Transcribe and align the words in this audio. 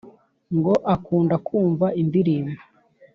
ngo 0.57 0.73
akunda 0.93 1.35
kumva 1.47 1.87
indirimbo 2.01 2.59